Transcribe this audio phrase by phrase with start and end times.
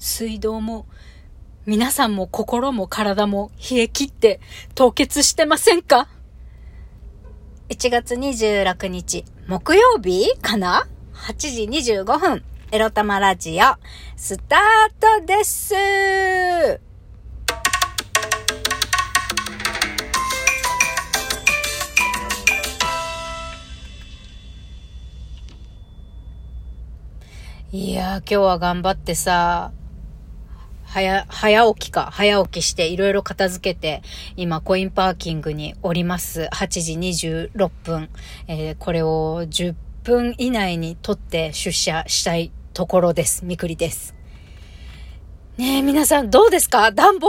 [0.00, 0.86] 水道も、
[1.66, 4.40] 皆さんも心も体も冷え切って
[4.74, 6.08] 凍結してませんか
[7.68, 13.76] ?1 月26日、木曜日かな ?8 時25分、エロ玉ラジオ、
[14.16, 15.74] スタートです
[27.72, 29.72] いやー、今日は頑張ってさ、
[30.92, 34.02] 早、早起きか、早起きしていろいろ片付けて、
[34.36, 36.48] 今コインパーキングにおります。
[36.52, 36.94] 8時
[37.52, 38.10] 26分。
[38.48, 43.44] えー、これを10分以内に取って出社したいところです。
[43.44, 44.16] みくりです。
[45.58, 46.90] ねえ、皆さんどうですか？
[46.90, 47.28] 暖房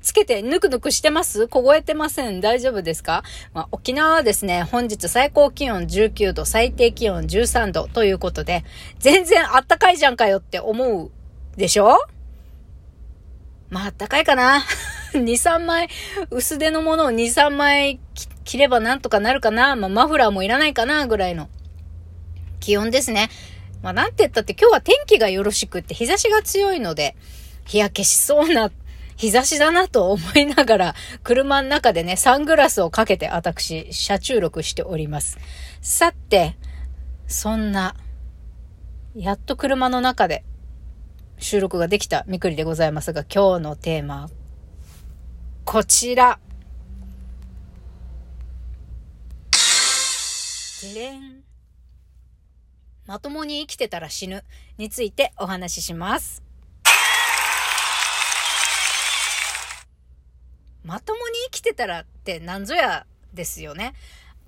[0.00, 1.48] つけてぬくぬくしてます？
[1.48, 2.40] 凍えてません？
[2.40, 3.24] 大丈夫ですか？
[3.54, 8.64] まあ、沖縄はですね、本日最高気温19度、最低気温13度ということで、
[9.00, 11.10] 全然あったかいじゃんかよって思う
[11.56, 11.96] でしょ？
[13.70, 14.64] まあ、あったかいかな。
[15.12, 15.88] 2、3枚、
[16.30, 18.00] 薄手のものを2、3枚
[18.44, 19.76] 着ればなんとかなるかな。
[19.76, 21.48] まあ、マフラーもいらないかな、ぐらいの
[22.60, 23.30] 気温ですね。
[23.82, 27.16] まあ、なんて言ったって今日は天気がよろしくって日差しが強いので、
[27.66, 28.70] 日焼けしそうな
[29.16, 35.38] 日差しだなと思いながら、車の中でね、サングラスをかけて私、車中録しております。
[35.80, 36.56] さて、
[37.26, 37.94] そんな、
[39.14, 40.44] やっと車の中で
[41.38, 44.30] 収録ができたみくりでございますが、今日のテーマ、
[45.64, 46.38] こちら。
[50.82, 51.42] でれん。
[53.06, 54.44] まともに生きてたら死ぬ
[54.78, 56.42] についてお話しします。
[60.82, 63.94] まともに生きてたらって何ぞやですよね。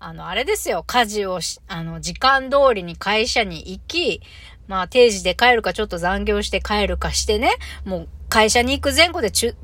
[0.00, 0.84] あの、あれですよ。
[0.86, 4.22] 家事をし、あの、時間通りに会社に行き、
[4.68, 9.56] まあ、定時で帰るかちょっと残業して帰るかしてね、もう会社に行く前後で通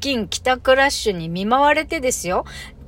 [0.00, 2.46] 勤帰宅ラッシュに見舞われてですよ。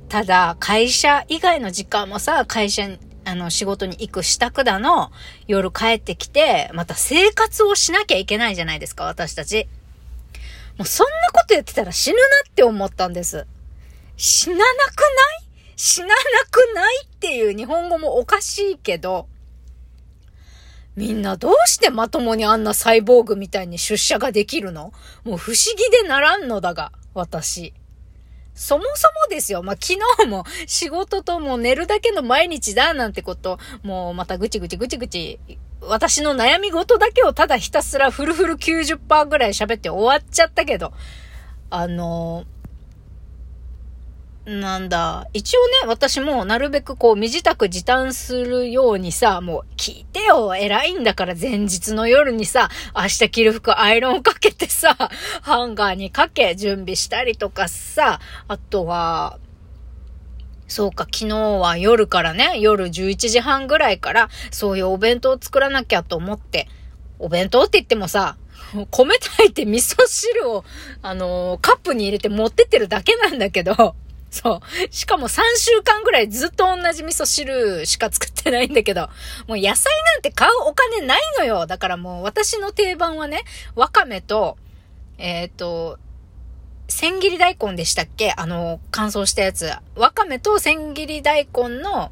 [0.09, 5.11] ただ、会社以外の時間もさ、会社に、あの、仕事に行く支度だの、
[5.47, 9.69] 夜帰ってきて、また生活をしなきゃいけないじゃないですか、私たち。
[10.77, 13.47] もうそんなことやってたら死ぬなって思ったんです。
[14.17, 15.05] 死ななくな
[15.39, 15.42] い？
[15.75, 16.13] 死なな
[16.51, 19.27] くないっていう日本語もおかしいけど、
[20.95, 24.93] みんなどうしてまともにあんなサイボーグみたいに出社ができるの？
[25.23, 27.73] もう不思議でならんのだが、私。
[28.55, 29.63] そもそもですよ。
[29.63, 35.39] まあ、昨日も仕事ともう寝るだけの毎日だなんてこと、もうまたぐちぐちぐちぐち
[35.81, 40.93] 私の悩み事だけをただひたすらフルフル90%ぐらい喋って終わっちゃったけど、
[41.71, 42.45] あの
[44.45, 54.97] なんだ、一応ね、私もなるべくこう、身支度時短するようにさ、もう聞いてよ、偉いんだから前日の夜にさ、明日着る服アイロンをかけてさ、
[55.41, 59.39] ハンガーにかけ準備したりとかさ、あとは、
[60.67, 66.67] そうか、昨日は夜からね、夜11時半ぐらいから、そういうお弁当を作らなきゃと思って、
[67.17, 68.35] お弁当って言ってもさ、
[68.89, 70.65] 米炊いて味噌汁を、
[71.01, 73.95] あのー、カップに入れて持ってってるだけなんだけど、
[74.33, 74.93] そう。
[74.93, 79.01] しかも3週間ぐらいずっと同じ味噌汁しか作ってないんだけど、
[79.47, 81.67] もう野菜なんて買うお金ないのよ。
[81.67, 83.43] だからもう私の定番はね、
[83.75, 84.57] わかめと、
[85.19, 85.99] えっ、ー、と、
[86.87, 88.33] 千切り大根でしたっけ？
[88.35, 89.71] あの、乾燥したやつ。
[89.95, 92.11] わかめと千切り大根の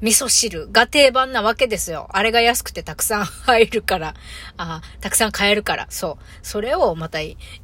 [0.00, 2.08] 味噌汁が定番なわけですよ。
[2.12, 4.14] あれが安くてたくさん入るから。
[4.56, 5.86] あたくさん買えるから。
[5.88, 6.24] そう。
[6.42, 7.20] それをまた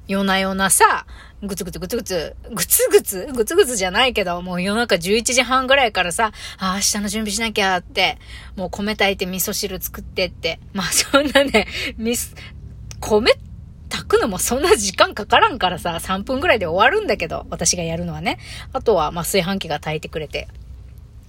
[0.06, 1.06] 夜な夜なさ、
[1.42, 8.18] ぐつぐつぐつぐつ、ぐつぐつぐつぐつじゃないけど、もう夜中11時半ぐらいからさ、あ、明日の準備しなきゃって、
[8.56, 10.60] もう米炊いて味噌汁作ってって。
[10.74, 12.34] まあそんなね、みす、
[13.00, 13.32] 米
[13.88, 18.38] 炊くのもそんな時間かからんからさ、3分ぐらいで終わるんだけど、私がやるのはね。
[18.74, 20.46] あとは、まあ、炊飯器が炊いてくれて。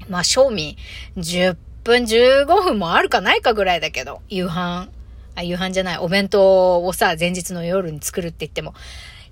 [0.10, 0.78] まあ、賞味
[1.18, 4.90] 10分15分もあるかないかぐらいだけど、夕飯、
[5.36, 8.74] あ、夕飯じゃない、お弁当をさ、前日の夜に作るって言っても、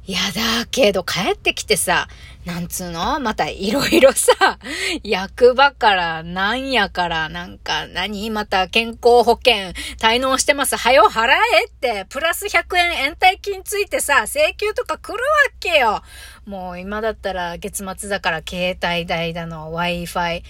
[0.09, 2.07] いやだけど帰ってきてさ、
[2.43, 3.19] なんつうの？
[3.19, 4.57] またいろいろさ、
[5.03, 8.31] 役場からなんやからなんか何？
[8.31, 10.77] また健康保険滞納してます。
[10.77, 15.29] はよ払えって、プラス100円延滞金ついてさ、請求とか来るわ
[15.59, 16.01] けよ。
[16.47, 20.41] もう今だったら月末だから携帯代だの、Wi-Fi、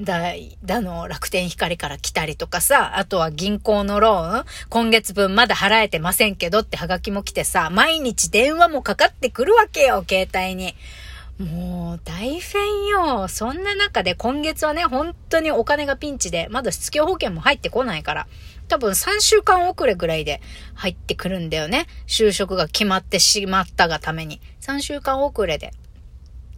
[0.00, 10.74] だ、だの、楽天光から来たりとかさ、あとは銀行のローン、今月分まだ払えてませんけどってハガキも来てさ、毎日電話もかかってくるわけよ、携帯に。
[11.38, 13.26] もう、大変よ。
[13.28, 18.26] そんな中で今月はね、本当にお金がピンチで、まだ失業保険も入ってこないから。
[18.68, 20.40] 多分3週間遅れぐらいで
[20.74, 21.86] 入ってくるんだよね。
[22.06, 24.40] 就職が決まってしまったがために。
[24.60, 25.72] 3週間遅れで、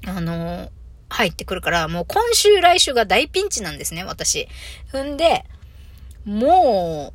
[0.06, 0.70] あのー、
[1.08, 4.48] 入ってくるから、もう今週来週が大ピンチなんですね、私。
[4.94, 5.44] んんで、
[6.24, 7.12] も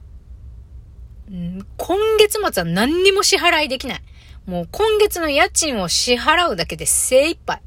[1.30, 4.02] う、今月末は何にも支払いできない。
[4.46, 7.62] もう今月の家賃を支払うだけで精一杯。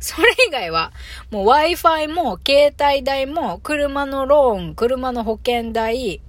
[0.00, 0.92] それ以外は、
[1.30, 6.20] もう Wi-Fi も、携帯代も、車のローン、車の保険代、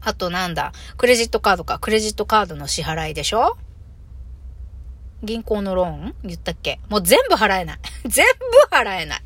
[0.00, 3.58] あとなんだ、クレジットカードか、クレジットカードの支払いでしょ
[5.22, 6.80] 銀行のローン言ったっけ？
[6.88, 7.78] もう全部払えない。
[8.06, 8.26] 全
[8.70, 9.20] 部払えない。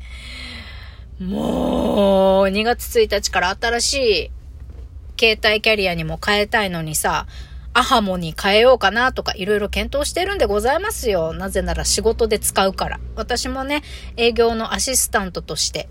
[1.23, 4.31] もう、2月1日から新しい
[5.19, 7.25] 携帯キャリアにも変えたいのにさ、
[7.73, 11.33] アハモに変えようかなとかいろいろ検討してるんでございますよ。
[11.33, 12.99] なぜなら仕事で使うから。
[13.15, 13.83] 私もね、
[14.15, 15.87] 営業のアシスタントとして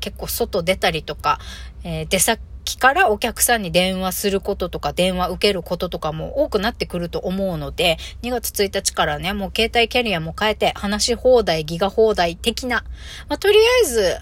[0.00, 1.38] 結構外出たりとか、
[1.84, 2.40] えー、出先
[2.76, 12.84] からお客さんに電話することとか、電話受けることとかも多くなってくると思うので、2月1日からね、もう携帯キャリアも変えて、話し放題、ギガ放題的な、
[13.28, 14.18] まあ、とりあえず、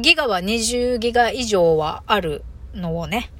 [0.00, 2.44] ギガは20ギガ以上はある
[2.74, 3.30] のをね、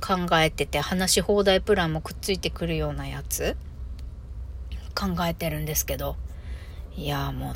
[0.00, 3.56] 考えてて、話し放題プランもくっついてくるようなやつ、
[4.94, 6.16] 考えてるんですけど、
[6.96, 7.54] いや、もう、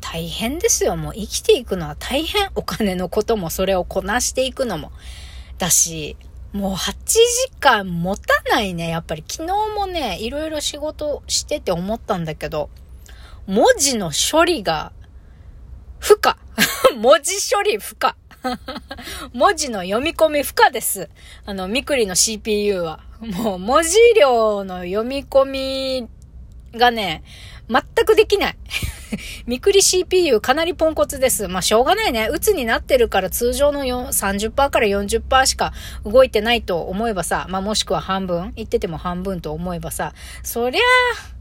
[0.00, 0.96] 大変ですよ。
[0.96, 2.50] もう生きていくのは大変。
[2.54, 4.92] お金のこともそれをこなしていくのも。
[5.58, 6.16] だし、
[6.52, 7.20] もう8時
[7.60, 8.88] 間持たないね。
[8.88, 12.70] やっぱり昨日もね、いろいろ仕事してて思ったんだけど、
[13.46, 14.92] 文字の処理が
[15.98, 16.38] 不可。
[16.96, 18.16] 文字処理不可。
[19.34, 21.10] 文字の読み込み不可です。
[21.44, 23.00] あの、みくりの CPU は。
[23.20, 26.08] もう文字量の読み込み
[26.78, 27.24] がね、
[27.68, 28.56] 全くできない。
[29.46, 31.48] みくり CPU かなりポンコツです。
[31.48, 32.28] まあ、しょうがないね。
[32.30, 35.72] 鬱になってるから通常の30%から40%しか
[36.04, 40.80] 動いてないと思えばさ、まあ、もしくは半分言ってても半分と思えばさ、そりゃ
[41.34, 41.38] あ、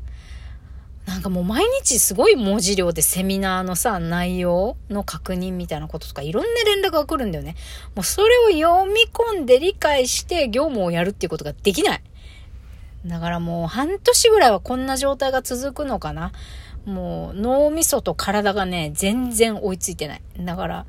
[1.07, 7.56] なんかもう毎日すごい文字量でセミナーのさ、内容の確認みたいなこととかいろんな連絡が来るんだよね。
[7.95, 12.01] もうそれを読み込んで理解して業務をやるっていうことができない。
[13.05, 16.31] だからもう半年ぐらいはこんな状態が続くのかな。
[16.85, 20.21] もう脳みそと体がね、全然追いついてない。
[20.39, 20.85] だから、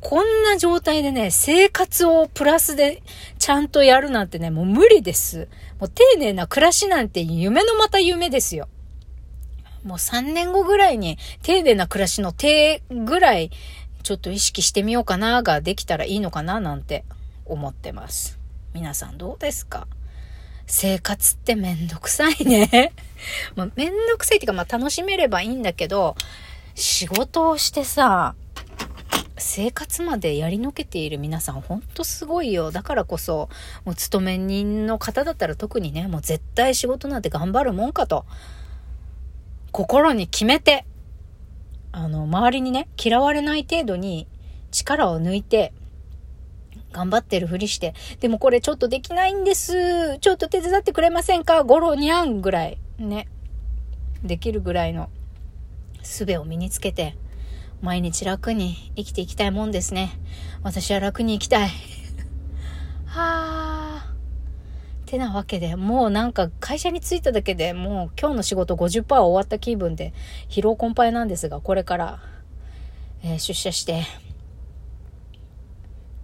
[0.00, 3.02] こんな状態でね、生活をプラスで
[3.38, 5.48] ちゃんとやるなんてね、もう無理です。
[5.80, 8.68] もう丁寧な暮らしなんて夢のまた夢ですよ。
[9.82, 13.50] もう3年後ぐらいに丁寧な暮らしの手ぐらい
[14.02, 17.04] ちょっと意識してみようかなができたらいいのかななんて
[17.46, 18.38] 思ってます。
[18.74, 19.86] 皆さんどうですか？
[20.66, 22.92] 生活ってめんどくさいね。
[23.56, 26.16] まあ、めんどくさいっていうか、まあ、楽しめればいいんだけど、
[26.74, 28.34] 仕事をしてさ、
[29.36, 32.70] 生活までやりのけている皆さん、ほんとすごいよ。
[32.70, 33.48] だからこそ、
[33.84, 38.24] もう勤め人の方だったら特にね、もう絶対仕事なんて頑張るもんかと、
[39.72, 40.86] 心に決めて、
[41.92, 44.26] あの、周りにね、嫌われない程度に
[44.70, 45.72] 力を抜いて、
[46.94, 50.18] 頑張ってるふりして、でもこれちょっとできないんです。
[50.20, 51.64] ちょっと手伝ってくれませんか？
[51.64, 53.26] ゴロニャンぐらい、ね。
[54.22, 55.10] できるぐらいの
[56.02, 57.16] 術を身につけて、
[57.82, 60.12] 毎日楽に生きていきたいもんですね。
[60.62, 61.68] 私は楽に生きたい。
[63.06, 64.14] はあ。
[65.04, 70.14] てなわけで、もうなんか会社に着いただけでもう今日の仕事50%終わった気分で
[70.48, 72.20] 疲労困憊なんですが、これから、
[73.22, 74.04] えー、出社して、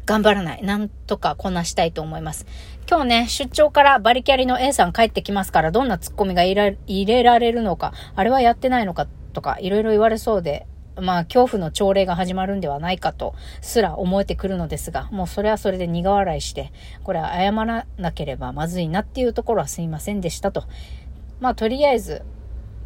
[0.07, 0.63] 頑張らない。
[0.63, 2.47] なんとかこなしたいと思います。
[2.89, 6.55] 今日ね、出張からバリキャリの A さん帰ってきますから、どんなツッコミが入
[6.87, 10.67] れられるのか、あれはやってないのかとか、いろいろ言われそうで、
[11.01, 16.73] まあ、恐怖の朝礼が始まるんではないかと、すら思えてくるのですが、もうそれはそれで苦笑いして、
[17.05, 20.65] これは謝らなければまずいなっていうところはすいませんでしたと。
[21.39, 22.23] まあ、とりあえず、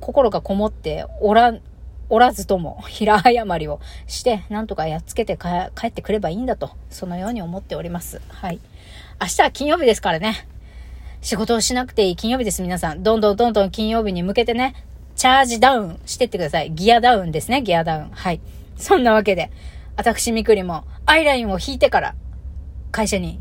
[0.01, 1.61] 心がこもっておらん
[2.09, 8.21] おらずとも 平誤りをして、なんとかやっつけて帰ってくればいいんだと、そのように思っております。
[8.29, 8.61] はい。
[9.21, 10.49] 明日は金曜日ですからね。
[11.21, 13.03] 仕事をしなくていい金曜日です、皆さん。
[13.03, 14.75] どんどんどんどん金曜日に向けてね、
[15.17, 16.71] チャージダウンしてってください。
[16.71, 18.11] ギアダウンですね、ギアダウン。
[18.11, 18.41] はい。
[18.77, 19.51] そんなわけで、
[19.97, 22.15] 私みくりもアイラインを引いてから
[22.91, 23.41] 会社に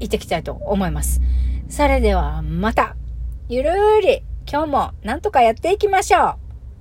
[0.00, 1.20] 行ってきたいと思います。
[1.68, 2.96] それではまた、
[3.48, 6.34] ゆるーり今日もなんとかやっていきましょう。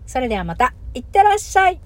[0.05, 0.74] それではまた。
[0.93, 1.79] いってらっしゃい。